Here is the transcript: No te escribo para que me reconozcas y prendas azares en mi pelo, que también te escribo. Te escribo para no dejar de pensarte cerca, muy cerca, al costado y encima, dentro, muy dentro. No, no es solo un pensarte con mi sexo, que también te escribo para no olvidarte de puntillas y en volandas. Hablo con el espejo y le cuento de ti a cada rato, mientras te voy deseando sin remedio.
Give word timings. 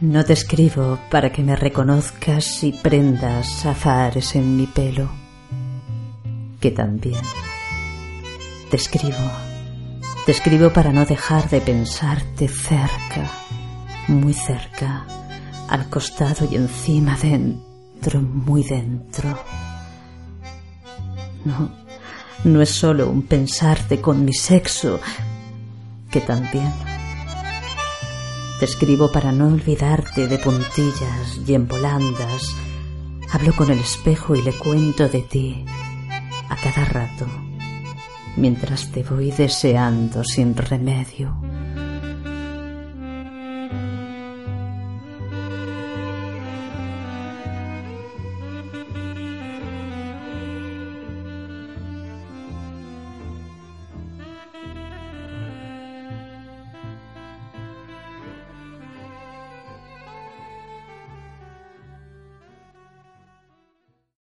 No 0.00 0.24
te 0.24 0.32
escribo 0.32 0.98
para 1.10 1.30
que 1.30 1.42
me 1.42 1.56
reconozcas 1.56 2.64
y 2.64 2.72
prendas 2.72 3.66
azares 3.66 4.34
en 4.34 4.56
mi 4.56 4.66
pelo, 4.66 5.10
que 6.58 6.70
también 6.70 7.20
te 8.70 8.76
escribo. 8.76 9.30
Te 10.24 10.32
escribo 10.32 10.72
para 10.72 10.90
no 10.92 11.04
dejar 11.04 11.50
de 11.50 11.60
pensarte 11.60 12.48
cerca, 12.48 13.30
muy 14.08 14.32
cerca, 14.32 15.06
al 15.68 15.90
costado 15.90 16.48
y 16.50 16.56
encima, 16.56 17.18
dentro, 17.20 18.22
muy 18.22 18.62
dentro. 18.62 19.38
No, 21.44 21.70
no 22.44 22.62
es 22.62 22.70
solo 22.70 23.10
un 23.10 23.22
pensarte 23.22 24.00
con 24.00 24.24
mi 24.24 24.32
sexo, 24.32 24.98
que 26.10 26.22
también 26.22 26.72
te 28.60 28.66
escribo 28.66 29.10
para 29.10 29.32
no 29.32 29.46
olvidarte 29.46 30.26
de 30.26 30.36
puntillas 30.36 31.40
y 31.46 31.54
en 31.54 31.66
volandas. 31.66 32.54
Hablo 33.32 33.54
con 33.56 33.70
el 33.70 33.78
espejo 33.78 34.34
y 34.34 34.42
le 34.42 34.52
cuento 34.52 35.08
de 35.08 35.22
ti 35.22 35.64
a 36.50 36.56
cada 36.56 36.84
rato, 36.84 37.26
mientras 38.36 38.92
te 38.92 39.02
voy 39.02 39.30
deseando 39.30 40.22
sin 40.24 40.54
remedio. 40.54 41.49